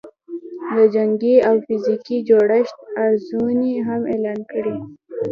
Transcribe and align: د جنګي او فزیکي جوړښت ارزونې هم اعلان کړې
د 0.73 0.75
جنګي 0.95 1.35
او 1.47 1.55
فزیکي 1.65 2.17
جوړښت 2.27 2.77
ارزونې 3.05 3.73
هم 3.87 4.01
اعلان 4.13 4.39
کړې 4.51 4.75